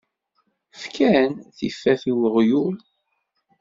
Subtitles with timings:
[0.81, 2.75] Fkan tiffaf i uɣyul.